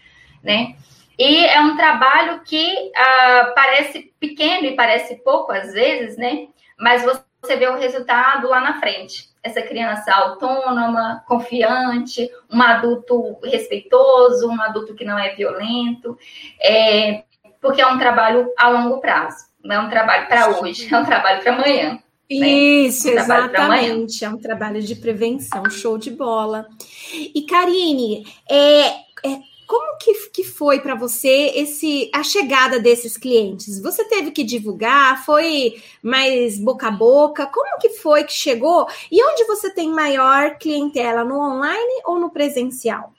[0.43, 0.75] né?
[1.17, 6.47] E é um trabalho que ah, parece pequeno e parece pouco às vezes, né?
[6.77, 9.29] Mas você você vê o resultado lá na frente.
[9.41, 16.17] Essa criança autônoma, confiante, um adulto respeitoso, um adulto que não é violento,
[16.61, 17.23] é,
[17.61, 21.05] porque é um trabalho a longo prazo, não é um trabalho para hoje, é um
[21.05, 21.99] trabalho para amanhã.
[22.29, 22.47] Né?
[22.47, 23.13] Isso, né?
[23.13, 24.25] um exatamente.
[24.25, 26.67] É um trabalho de prevenção, show de bola.
[27.13, 33.79] E Karine, é, é como que, que foi para você esse a chegada desses clientes?
[33.79, 35.23] Você teve que divulgar?
[35.23, 37.45] Foi mais boca a boca?
[37.45, 38.87] Como que foi que chegou?
[39.11, 43.13] E onde você tem maior clientela, no online ou no presencial?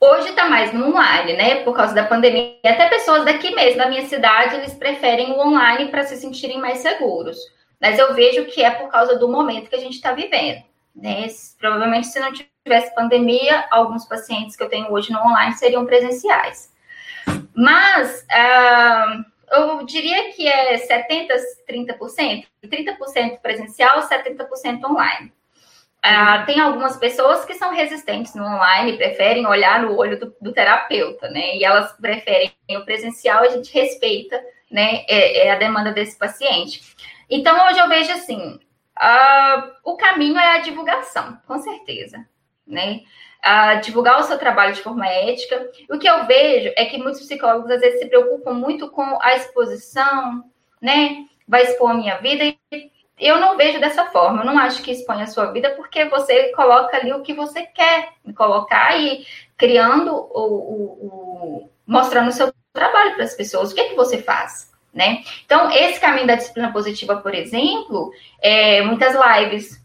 [0.00, 1.56] Hoje está mais no online, né?
[1.56, 2.56] Por causa da pandemia.
[2.64, 6.78] Até pessoas daqui mesmo, da minha cidade, eles preferem o online para se sentirem mais
[6.78, 7.36] seguros.
[7.78, 10.62] Mas eu vejo que é por causa do momento que a gente está vivendo.
[10.96, 11.26] Né?
[11.58, 12.32] Provavelmente, se não
[12.64, 16.72] tivesse pandemia, alguns pacientes que eu tenho hoje no online seriam presenciais.
[17.54, 21.28] Mas uh, eu diria que é 70%,
[21.68, 25.32] 30%, 30% presencial, 70% online.
[26.04, 30.52] Uh, tem algumas pessoas que são resistentes no online, preferem olhar no olho do, do,
[30.52, 31.56] terapeuta, né?
[31.56, 35.04] E elas preferem o presencial, a gente respeita, né?
[35.06, 36.96] É, é a demanda desse paciente.
[37.28, 38.58] Então, hoje eu vejo assim:
[38.98, 42.26] uh, o caminho é a divulgação, com certeza,
[42.70, 43.02] né?
[43.44, 45.70] Uh, divulgar o seu trabalho de forma ética.
[45.90, 49.34] O que eu vejo é que muitos psicólogos às vezes se preocupam muito com a
[49.34, 50.44] exposição,
[50.80, 51.24] né?
[51.48, 54.42] Vai expor a minha vida e eu não vejo dessa forma.
[54.42, 57.62] Eu não acho que expõe a sua vida porque você coloca ali o que você
[57.62, 63.70] quer colocar e criando o, o, o mostrando o seu trabalho para as pessoas.
[63.70, 64.70] O que é que você faz?
[64.92, 65.22] Né?
[65.44, 69.80] Então, esse caminho da disciplina positiva, por exemplo, é muitas lives,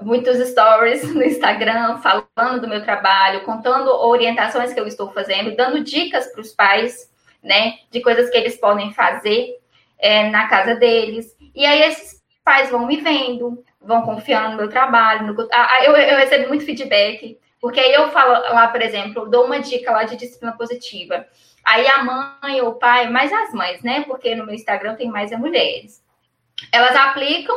[0.00, 5.82] muitos stories no Instagram falando do meu trabalho, contando orientações que eu estou fazendo, dando
[5.82, 7.10] dicas para os pais,
[7.42, 9.56] né, de coisas que eles podem fazer
[9.98, 11.34] é, na casa deles.
[11.54, 15.26] E aí esses pais vão me vendo, vão confiando no meu trabalho.
[15.26, 15.48] No...
[15.84, 19.90] Eu, eu recebo muito feedback, porque aí eu falo lá, por exemplo, dou uma dica
[19.90, 21.26] lá de disciplina positiva.
[21.64, 24.04] Aí a mãe ou o pai, mais as mães, né?
[24.06, 26.00] Porque no meu Instagram tem mais as mulheres.
[26.70, 27.56] Elas aplicam,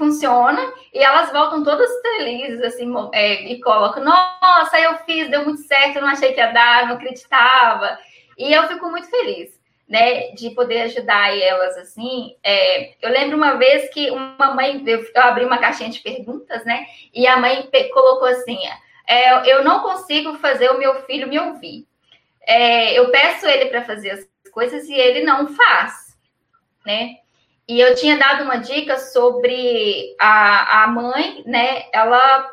[0.00, 5.60] funciona, e elas voltam todas felizes, assim, é, e colocam, nossa, eu fiz, deu muito
[5.60, 7.98] certo, não achei que ia dar, não acreditava.
[8.38, 12.34] E eu fico muito feliz né, de poder ajudar elas assim.
[12.42, 16.64] É, eu lembro uma vez que uma mãe, eu, eu, abri uma caixinha de perguntas,
[16.64, 18.58] né, e a mãe colocou assim:
[19.06, 21.86] é, eu não consigo fazer o meu filho me ouvir.
[22.46, 26.16] É, eu peço ele para fazer as coisas e ele não faz,
[26.86, 27.16] né?
[27.68, 31.84] E eu tinha dado uma dica sobre a, a mãe, né?
[31.92, 32.50] Ela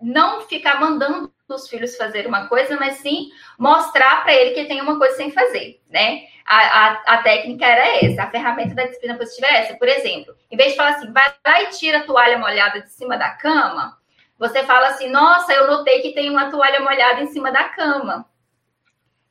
[0.00, 4.80] não ficar mandando os filhos fazer uma coisa, mas sim mostrar para ele que tem
[4.80, 6.22] uma coisa sem fazer, né?
[6.46, 9.76] A, a, a, técnica era essa, a ferramenta da disciplina positiva é essa.
[9.76, 12.90] Por exemplo, em vez de falar assim, vai lá e tira a toalha molhada de
[12.90, 13.96] cima da cama,
[14.38, 18.26] você fala assim, nossa, eu notei que tem uma toalha molhada em cima da cama.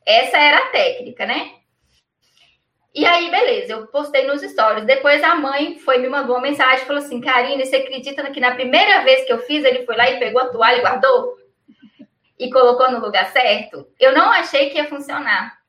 [0.06, 1.54] Essa era a técnica, né?
[2.94, 4.84] E aí, beleza, eu postei nos stories.
[4.84, 8.54] Depois a mãe foi me mandou uma mensagem, falou assim, Karine, você acredita que na
[8.54, 11.38] primeira vez que eu fiz, ele foi lá e pegou a toalha e guardou?
[12.38, 13.86] E colocou no lugar certo?
[13.98, 15.60] Eu não achei que ia funcionar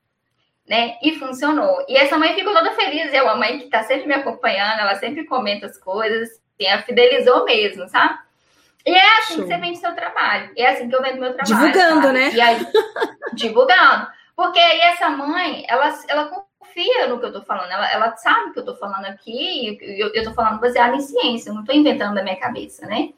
[0.68, 0.96] né?
[1.02, 1.84] E funcionou.
[1.88, 3.12] E essa mãe ficou toda feliz.
[3.12, 6.82] É uma mãe que está sempre me acompanhando, ela sempre comenta as coisas, assim, a
[6.82, 8.18] fidelizou mesmo, sabe?
[8.84, 9.42] E é assim Show.
[9.44, 10.50] que você vende seu trabalho.
[10.56, 11.72] É assim que eu vendo meu trabalho.
[11.72, 12.18] Divulgando, sabe?
[12.18, 12.30] né?
[12.32, 12.66] E aí,
[13.34, 14.08] divulgando.
[14.34, 18.52] Porque aí essa mãe, ela, ela confia no que eu tô falando, ela, ela sabe
[18.52, 21.72] que eu tô falando aqui, eu, eu tô falando baseado em ciência, eu não tô
[21.72, 23.10] inventando da minha cabeça, né?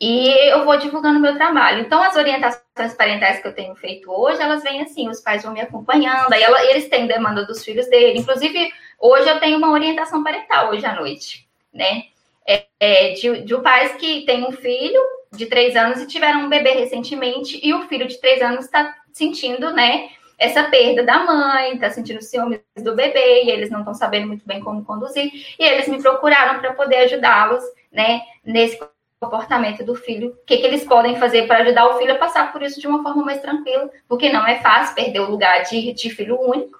[0.00, 1.80] E eu vou divulgando o meu trabalho.
[1.80, 5.52] Então, as orientações parentais que eu tenho feito hoje, elas vêm assim, os pais vão
[5.52, 8.18] me acompanhando, aí ela, eles têm demanda dos filhos dele.
[8.18, 12.04] Inclusive, hoje eu tenho uma orientação parental, hoje à noite, né?
[12.46, 15.00] É, é, de, de pais que têm um filho
[15.32, 18.94] de três anos e tiveram um bebê recentemente, e o filho de três anos está
[19.12, 23.94] sentindo, né, essa perda da mãe, está sentindo ciúmes do bebê, e eles não estão
[23.94, 28.78] sabendo muito bem como conduzir, e eles me procuraram para poder ajudá-los, né, nesse
[29.20, 32.52] comportamento do filho, o que, que eles podem fazer para ajudar o filho a passar
[32.52, 35.92] por isso de uma forma mais tranquila, porque não é fácil perder o lugar de,
[35.92, 36.78] de filho único.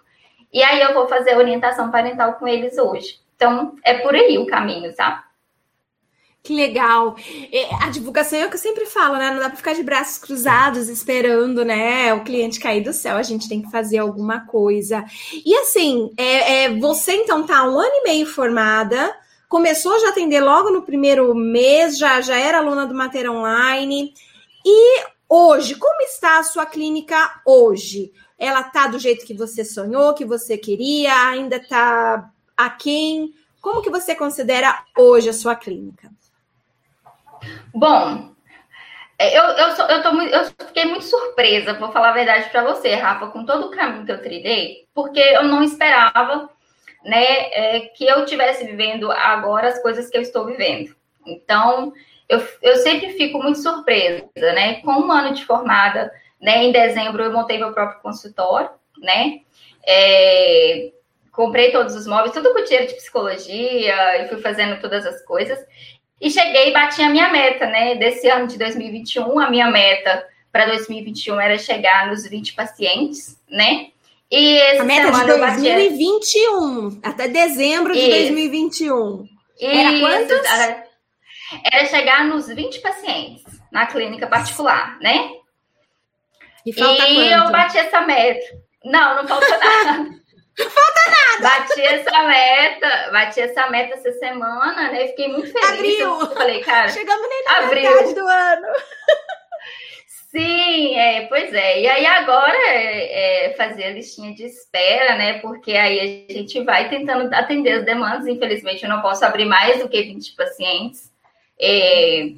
[0.52, 3.18] E aí eu vou fazer orientação parental com eles hoje.
[3.34, 5.22] Então, é por aí o caminho, sabe?
[6.44, 7.16] Que legal.
[7.80, 9.30] A divulgação é o que eu sempre falo, né?
[9.30, 12.12] Não dá para ficar de braços cruzados esperando, né?
[12.12, 13.16] O cliente cair do céu.
[13.16, 15.02] A gente tem que fazer alguma coisa.
[15.32, 19.16] E assim, é, é você então tá um ano e meio formada,
[19.48, 24.12] começou já a atender logo no primeiro mês, já, já era aluna do Mater Online.
[24.62, 28.12] E hoje, como está a sua clínica hoje?
[28.38, 31.26] Ela está do jeito que você sonhou, que você queria?
[31.26, 33.32] Ainda está aquém?
[33.62, 36.12] Como que você considera hoje a sua clínica?
[37.74, 38.34] Bom,
[39.18, 42.64] é, eu, eu, sou, eu, tô eu fiquei muito surpresa, vou falar a verdade para
[42.64, 46.50] você, Rafa, com todo o caminho que eu trilhei, porque eu não esperava
[47.04, 50.94] né, é, que eu estivesse vivendo agora as coisas que eu estou vivendo.
[51.26, 51.92] Então,
[52.28, 54.80] eu, eu sempre fico muito surpresa, né?
[54.80, 56.64] Com um ano de formada, né?
[56.64, 59.40] Em dezembro eu montei meu próprio consultório, né?
[59.86, 60.90] É,
[61.30, 65.58] comprei todos os móveis, tudo com dinheiro de psicologia, e fui fazendo todas as coisas.
[66.20, 67.96] E cheguei e bati a minha meta, né?
[67.96, 73.88] Desse ano de 2021, a minha meta para 2021 era chegar nos 20 pacientes, né?
[74.30, 78.10] E a meta de 2021, até dezembro de Isso.
[78.10, 79.28] 2021.
[79.60, 80.00] Era Isso.
[80.00, 80.50] quantos?
[81.72, 85.30] Era chegar nos 20 pacientes na clínica particular, né?
[86.64, 88.56] E, falta e eu bati essa meta.
[88.84, 90.10] Não, não falta nada.
[90.58, 91.58] Não falta nada.
[91.58, 95.08] Bati essa meta, bati essa meta essa semana, né?
[95.08, 95.68] Fiquei muito feliz.
[95.68, 96.20] Abril.
[96.20, 96.88] Eu falei, cara.
[96.88, 97.90] Chegamos nem na abril.
[97.90, 98.66] metade do ano.
[100.30, 101.82] Sim, é, pois é.
[101.82, 105.38] E aí agora é, é, fazer a listinha de espera, né?
[105.38, 108.26] Porque aí a gente vai tentando atender as demandas.
[108.26, 111.12] Infelizmente, eu não posso abrir mais do que 20 pacientes.
[111.60, 112.32] É,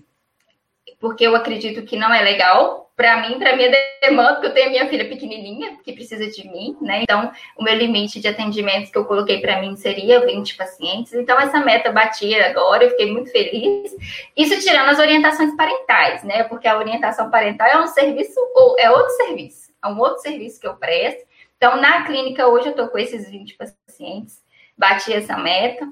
[1.00, 4.70] porque eu acredito que não é legal para mim, para minha demanda, porque eu tenho
[4.70, 7.02] minha filha pequenininha que precisa de mim, né?
[7.02, 11.12] Então, o meu limite de atendimentos que eu coloquei para mim seria 20 pacientes.
[11.12, 13.94] Então, essa meta batia agora, eu fiquei muito feliz.
[14.34, 16.44] Isso tirando as orientações parentais, né?
[16.44, 20.58] Porque a orientação parental é um serviço ou é outro serviço, é um outro serviço
[20.58, 21.22] que eu presto.
[21.58, 24.42] Então, na clínica hoje eu estou com esses 20 pacientes,
[24.76, 25.86] bati essa meta.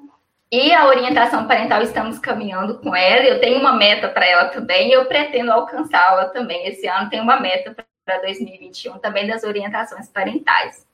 [0.54, 3.24] E a orientação parental estamos caminhando com ela.
[3.24, 6.64] Eu tenho uma meta para ela também eu pretendo alcançá-la também.
[6.68, 10.86] Esse ano tem uma meta para 2021 também das orientações parentais.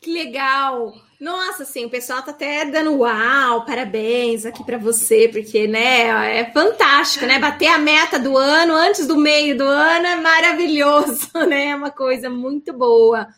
[0.00, 0.92] Que legal!
[1.20, 6.50] Nossa, sim, o pessoal tá até dando uau, parabéns aqui para você, porque, né, é
[6.52, 7.38] fantástico, né?
[7.38, 11.66] Bater a meta do ano antes do meio do ano é maravilhoso, né?
[11.68, 13.28] É uma coisa muito boa.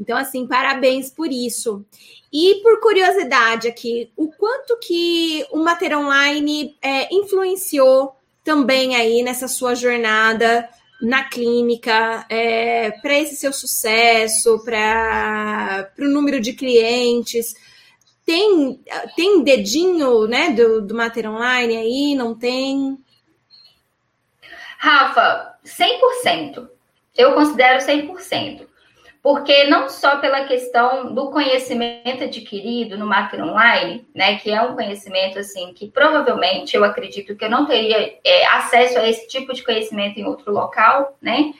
[0.00, 1.84] Então, assim, parabéns por isso.
[2.32, 9.46] E por curiosidade aqui, o quanto que o Mater Online é, influenciou também aí nessa
[9.46, 10.66] sua jornada
[11.02, 17.54] na clínica, é, para esse seu sucesso, para o número de clientes?
[18.24, 18.80] Tem,
[19.16, 22.14] tem dedinho né, do, do Mater Online aí?
[22.14, 22.96] Não tem?
[24.78, 26.68] Rafa, 100%.
[27.14, 28.69] Eu considero 100%
[29.22, 34.74] porque não só pela questão do conhecimento adquirido no Master Online, né, que é um
[34.74, 39.52] conhecimento assim que provavelmente eu acredito que eu não teria é, acesso a esse tipo
[39.52, 41.52] de conhecimento em outro local, né,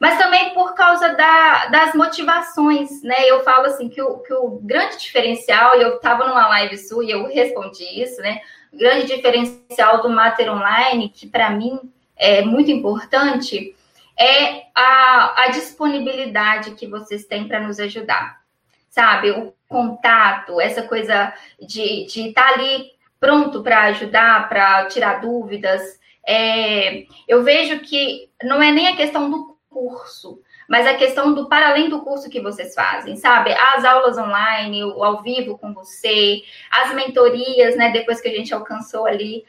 [0.00, 4.58] mas também por causa da, das motivações, né, eu falo assim que o, que o
[4.60, 8.40] grande diferencial, e eu estava numa live sua e eu respondi isso, né,
[8.72, 11.78] o grande diferencial do Master Online, que para mim
[12.16, 13.76] é muito importante,
[14.18, 18.42] é a, a disponibilidade que vocês têm para nos ajudar.
[18.88, 25.80] Sabe, o contato, essa coisa de estar tá ali pronto para ajudar, para tirar dúvidas.
[26.26, 31.48] É, eu vejo que não é nem a questão do curso, mas a questão do
[31.48, 33.52] para além do curso que vocês fazem, sabe?
[33.52, 37.90] As aulas online, o ao vivo com você, as mentorias, né?
[37.90, 39.44] Depois que a gente alcançou ali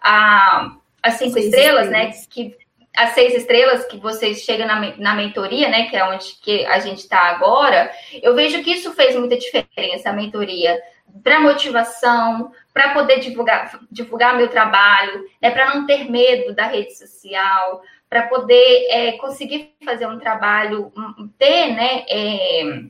[0.00, 2.12] a, as cinco estrelas, né?
[2.30, 2.56] Que
[2.96, 6.78] as seis estrelas que vocês chegam na, na mentoria, né, que é onde que a
[6.78, 7.90] gente está agora,
[8.22, 10.80] eu vejo que isso fez muita diferença, a mentoria,
[11.22, 16.96] para motivação, para poder divulgar, divulgar meu trabalho, né, para não ter medo da rede
[16.96, 20.92] social, para poder é, conseguir fazer um trabalho,
[21.38, 22.82] ter, né, é,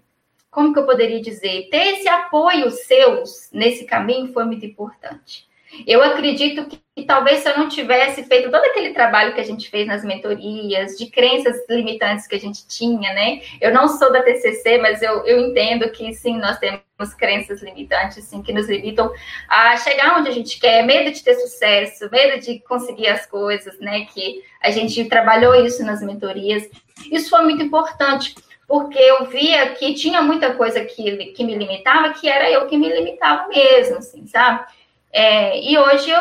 [0.51, 5.46] como que eu poderia dizer, ter esse apoio seus nesse caminho foi muito importante.
[5.87, 9.45] Eu acredito que, que, talvez se eu não tivesse feito todo aquele trabalho que a
[9.45, 13.41] gente fez nas mentorias, de crenças limitantes que a gente tinha, né?
[13.61, 16.83] Eu não sou da TCC, mas eu, eu entendo que sim, nós temos
[17.19, 19.13] crenças limitantes, sim, que nos limitam
[19.49, 23.79] a chegar onde a gente quer, medo de ter sucesso, medo de conseguir as coisas,
[23.81, 24.07] né?
[24.07, 26.69] Que a gente trabalhou isso nas mentorias.
[27.11, 28.35] Isso foi muito importante,
[28.67, 32.77] porque eu via que tinha muita coisa que, que me limitava, que era eu que
[32.77, 34.65] me limitava mesmo, assim, sabe?
[35.13, 36.21] É, e hoje eu,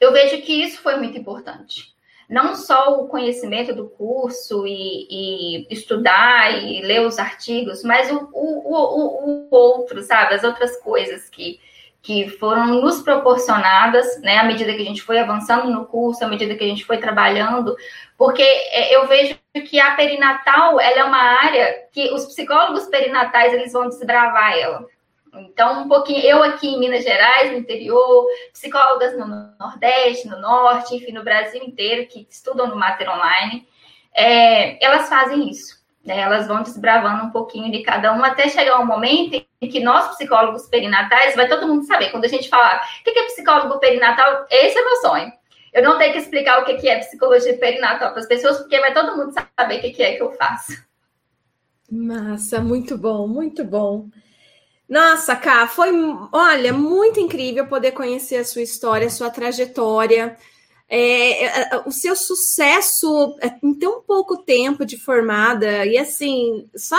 [0.00, 1.94] eu vejo que isso foi muito importante.
[2.28, 8.28] Não só o conhecimento do curso e, e estudar e ler os artigos, mas o,
[8.32, 10.34] o, o, o, outro, sabe?
[10.34, 11.60] As outras coisas que,
[12.00, 16.28] que foram nos proporcionadas, né, à medida que a gente foi avançando no curso, à
[16.28, 17.76] medida que a gente foi trabalhando,
[18.16, 19.38] porque é, eu vejo
[19.68, 24.86] que a perinatal, ela é uma área que os psicólogos perinatais, eles vão desbravar ela.
[25.40, 29.26] Então, um pouquinho, eu aqui em Minas Gerais, no interior, psicólogas no
[29.58, 33.66] Nordeste, no Norte, enfim, no Brasil inteiro, que estudam no Mater Online,
[34.14, 35.82] é, elas fazem isso.
[36.04, 36.20] Né?
[36.20, 40.14] Elas vão desbravando um pouquinho de cada um até chegar um momento em que nós,
[40.14, 42.10] psicólogos perinatais, vai todo mundo saber.
[42.10, 45.32] Quando a gente falar o que é psicólogo perinatal, esse é meu sonho.
[45.72, 48.94] Eu não tenho que explicar o que é psicologia perinatal para as pessoas, porque vai
[48.94, 50.72] todo mundo saber o que é que eu faço.
[51.90, 54.08] Massa, muito bom, muito bom.
[54.94, 55.90] Nossa, Cá, foi,
[56.30, 60.36] olha, muito incrível poder conhecer a sua história, a sua trajetória,
[60.88, 66.96] é, é, é o seu sucesso em tão pouco tempo de formada, e assim, só,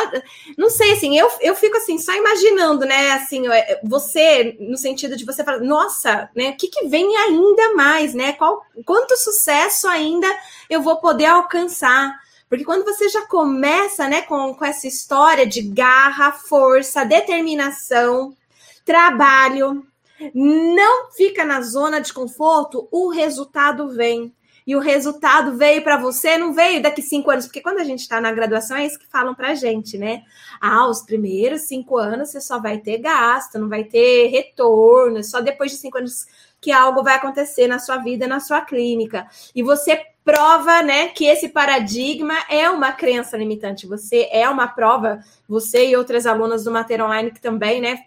[0.58, 3.43] não sei, assim, eu, eu fico assim, só imaginando, né, assim,
[3.82, 8.34] você, no sentido de você falar, nossa, né, o que, que vem ainda mais, né,
[8.34, 10.28] qual, quanto sucesso ainda
[10.70, 12.14] eu vou poder alcançar,
[12.50, 18.36] Porque quando você já começa, né, com, com essa história de garra, força, determinação,
[18.84, 19.86] trabalho,
[20.34, 24.34] não fica na zona de conforto, o resultado vem.
[24.68, 28.00] E o resultado veio para você, não veio daqui cinco anos, porque quando a gente
[28.00, 30.24] está na graduação é isso que falam para gente, né?
[30.60, 35.39] Ah, os primeiros cinco anos você só vai ter gasto, não vai ter retorno, só
[35.39, 36.26] depois de cinco anos
[36.60, 39.28] que algo vai acontecer na sua vida, na sua clínica.
[39.54, 43.86] E você prova, né, que esse paradigma é uma crença limitante.
[43.86, 48.06] Você é uma prova, você e outras alunas do Mater Online que também, né,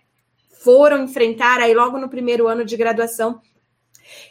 [0.51, 3.41] foram enfrentar aí logo no primeiro ano de graduação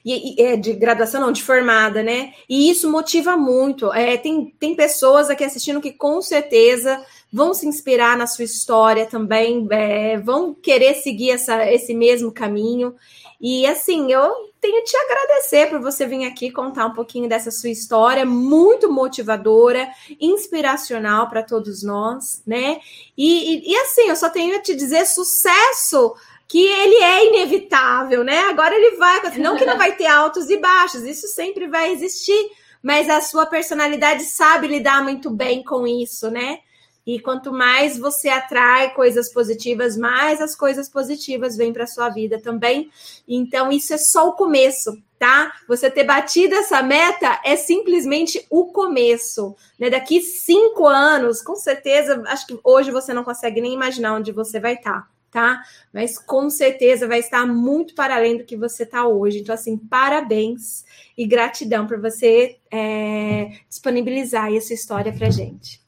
[0.04, 2.34] e, é, de graduação não, de formada, né?
[2.50, 3.94] E isso motiva muito.
[3.94, 9.06] É, tem, tem pessoas aqui assistindo que com certeza vão se inspirar na sua história
[9.06, 12.96] também, é, vão querer seguir essa, esse mesmo caminho.
[13.40, 17.70] E assim, eu tenho te agradecer por você vir aqui contar um pouquinho dessa sua
[17.70, 19.88] história, muito motivadora,
[20.20, 22.80] inspiracional para todos nós, né?
[23.18, 26.16] E, e, e, assim, eu só tenho a te dizer sucesso
[26.48, 28.40] que ele é inevitável, né?
[28.50, 32.52] Agora ele vai, não que não vai ter altos e baixos, isso sempre vai existir,
[32.82, 36.60] mas a sua personalidade sabe lidar muito bem com isso, né?
[37.08, 42.38] E quanto mais você atrai coisas positivas, mais as coisas positivas vêm para sua vida
[42.38, 42.92] também.
[43.26, 45.54] Então, isso é só o começo, tá?
[45.70, 49.56] Você ter batido essa meta é simplesmente o começo.
[49.80, 49.90] Né?
[49.90, 54.60] Daqui cinco anos, com certeza, acho que hoje você não consegue nem imaginar onde você
[54.60, 55.04] vai estar.
[55.04, 55.62] Tá tá?
[55.94, 59.40] Mas com certeza vai estar muito para além do que você está hoje.
[59.40, 60.84] Então, assim, parabéns
[61.18, 65.87] e gratidão por você é, disponibilizar essa história para gente.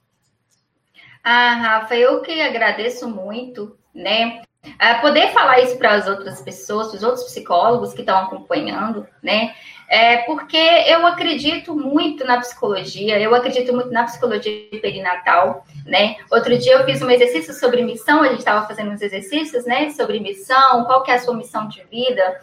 [1.23, 4.41] Ah, Rafa, eu que agradeço muito, né?
[4.65, 9.07] Uh, poder falar isso para as outras pessoas, para os outros psicólogos que estão acompanhando,
[9.23, 9.53] né?
[9.89, 16.17] É porque eu acredito muito na psicologia, eu acredito muito na psicologia perinatal, né?
[16.29, 19.89] Outro dia eu fiz um exercício sobre missão, a gente estava fazendo uns exercícios, né?
[19.91, 22.39] Sobre missão, qual que é a sua missão de vida?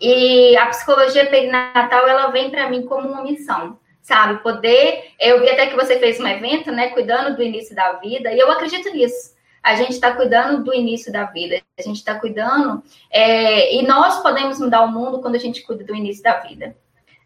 [0.00, 4.40] E a psicologia perinatal, ela vem para mim como uma missão, sabe?
[4.42, 6.90] Poder, eu vi até que você fez um evento, né?
[6.90, 9.34] Cuidando do início da vida, e eu acredito nisso
[9.64, 14.22] a gente está cuidando do início da vida, a gente está cuidando, é, e nós
[14.22, 16.76] podemos mudar o mundo quando a gente cuida do início da vida.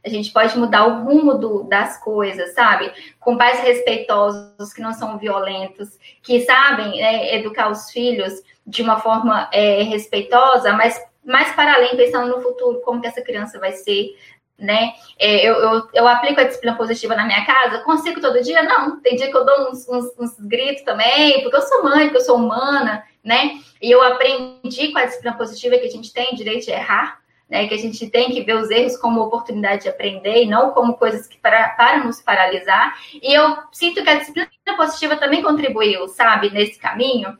[0.07, 2.93] A gente pode mudar o rumo do, das coisas, sabe?
[3.19, 8.33] Com pais respeitosos, que não são violentos, que sabem é, educar os filhos
[8.65, 13.21] de uma forma é, respeitosa, mas mais para além, pensando no futuro, como que essa
[13.21, 14.17] criança vai ser,
[14.59, 14.95] né?
[15.19, 18.63] É, eu, eu, eu, aplico a disciplina positiva na minha casa, consigo todo dia?
[18.63, 22.07] Não, tem dia que eu dou uns, uns, uns, gritos também, porque eu sou mãe,
[22.07, 23.61] porque eu sou humana, né?
[23.81, 27.69] E eu aprendi com a disciplina positiva que a gente tem direito de errar, né?
[27.69, 30.95] Que a gente tem que ver os erros como oportunidade de aprender e não como
[30.95, 32.99] coisas que para, para nos paralisar.
[33.23, 37.39] E eu sinto que a disciplina positiva também contribuiu, sabe, nesse caminho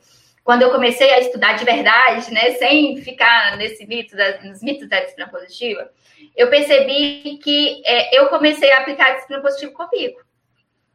[0.49, 4.89] quando eu comecei a estudar de verdade, né, sem ficar nesse mito da, nos mitos
[4.89, 5.91] da disciplina positiva,
[6.35, 10.19] eu percebi que é, eu comecei a aplicar a disciplina positiva comigo.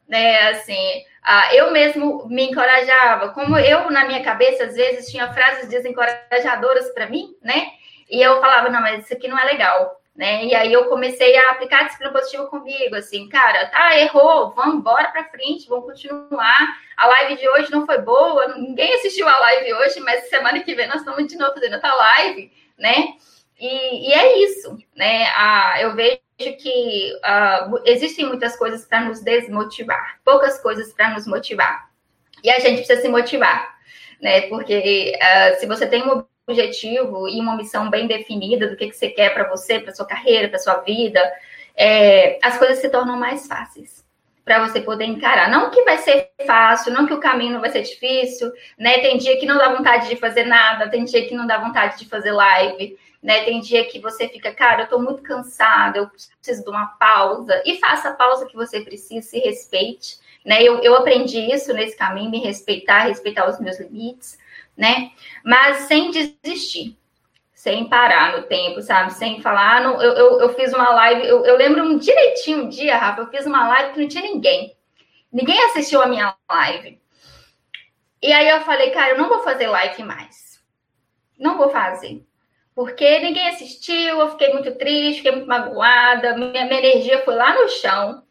[0.08, 1.04] Né, assim,
[1.52, 7.08] eu mesmo me encorajava, como eu, na minha cabeça, às vezes tinha frases desencorajadoras para
[7.08, 7.68] mim, né?
[8.10, 10.44] E eu falava, não, mas isso aqui não é legal né?
[10.44, 15.10] E aí eu comecei a aplicar disciplina positiva comigo, assim, cara, tá, errou, vamos embora
[15.10, 16.78] para frente, vamos continuar.
[16.96, 20.74] A live de hoje não foi boa, ninguém assistiu a live hoje, mas semana que
[20.74, 23.14] vem nós estamos de novo fazendo outra live, né?
[23.58, 25.26] E, e é isso, né?
[25.34, 31.26] Ah, eu vejo que ah, existem muitas coisas para nos desmotivar, poucas coisas para nos
[31.26, 31.90] motivar.
[32.42, 33.76] E a gente precisa se motivar,
[34.20, 34.42] né?
[34.42, 38.96] Porque ah, se você tem uma objetivo e uma missão bem definida do que, que
[38.96, 41.20] você quer para você, para sua carreira, para sua vida,
[41.74, 44.04] é, as coisas se tornam mais fáceis
[44.44, 45.50] para você poder encarar.
[45.50, 48.98] Não que vai ser fácil, não que o caminho não vai ser difícil, né?
[48.98, 51.98] Tem dia que não dá vontade de fazer nada, tem dia que não dá vontade
[51.98, 53.42] de fazer live, né?
[53.44, 57.62] Tem dia que você fica, cara, eu tô muito cansada, eu preciso de uma pausa.
[57.64, 60.62] E faça a pausa que você precisa, se respeite, né?
[60.62, 64.36] Eu, eu aprendi isso nesse caminho, me respeitar, respeitar os meus limites
[64.76, 65.12] né?
[65.44, 66.96] Mas sem desistir,
[67.52, 69.12] sem parar no tempo, sabe?
[69.12, 72.64] Sem falar, ah, não, eu, eu, eu, fiz uma live, eu, eu lembro um direitinho
[72.64, 74.76] um dia, Rafa, eu fiz uma live que não tinha ninguém.
[75.32, 77.00] Ninguém assistiu a minha live.
[78.22, 80.62] E aí eu falei, cara, eu não vou fazer live mais.
[81.38, 82.24] Não vou fazer.
[82.74, 87.54] Porque ninguém assistiu, eu fiquei muito triste, fiquei muito magoada, minha, minha energia foi lá
[87.54, 88.22] no chão.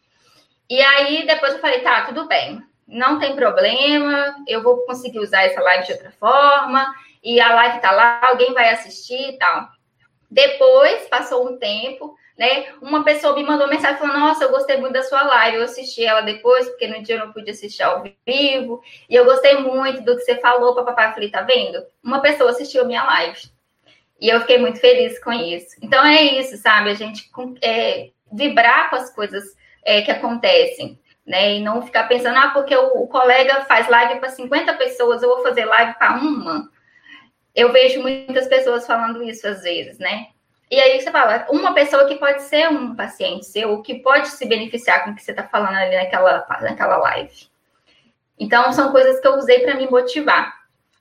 [0.70, 5.44] E aí depois eu falei, tá, tudo bem não tem problema, eu vou conseguir usar
[5.44, 9.70] essa live de outra forma, e a live tá lá, alguém vai assistir e tal.
[10.30, 12.74] Depois, passou um tempo, né?
[12.82, 15.58] Uma pessoa me mandou mensagem falando: Nossa, eu gostei muito da sua live.
[15.58, 18.82] Eu assisti ela depois, porque no dia eu não pude assistir ao vivo.
[19.08, 21.10] E eu gostei muito do que você falou, papapá.
[21.10, 21.86] Eu falei: Tá vendo?
[22.04, 23.40] Uma pessoa assistiu a minha live.
[24.20, 25.76] E eu fiquei muito feliz com isso.
[25.82, 26.90] Então é isso, sabe?
[26.90, 27.30] A gente
[27.62, 29.44] é, vibrar com as coisas
[29.86, 31.00] é, que acontecem.
[31.26, 31.56] Né?
[31.56, 35.30] E não ficar pensando, ah, porque o, o colega faz live para 50 pessoas, eu
[35.30, 36.70] vou fazer live para uma.
[37.56, 40.28] Eu vejo muitas pessoas falando isso às vezes, né?
[40.70, 44.46] E aí você fala, uma pessoa que pode ser um paciente seu, que pode se
[44.48, 47.48] beneficiar com o que você está falando ali naquela, naquela live.
[48.40, 50.52] Então, são coisas que eu usei para me motivar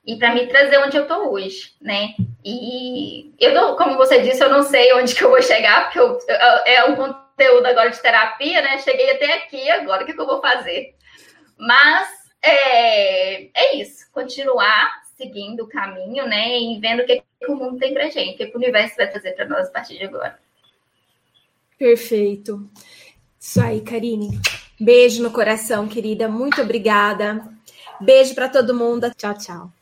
[0.07, 2.15] e para me trazer onde eu estou hoje, né?
[2.45, 6.19] E eu, como você disse, eu não sei onde que eu vou chegar, porque eu,
[6.67, 8.79] é um conteúdo agora de terapia, né?
[8.79, 10.95] Cheguei até aqui, agora o que, que eu vou fazer?
[11.59, 12.09] Mas
[12.41, 16.59] é, é isso, continuar seguindo o caminho, né?
[16.59, 18.97] E vendo o que, que o mundo tem pra gente, o que, que o universo
[18.97, 20.39] vai fazer para nós a partir de agora.
[21.79, 22.69] Perfeito.
[23.39, 24.41] Isso aí, Karine.
[24.81, 26.29] Beijo no coração, querida.
[26.29, 27.45] Muito obrigada.
[28.01, 29.13] Beijo para todo mundo.
[29.15, 29.73] Tchau, tchau.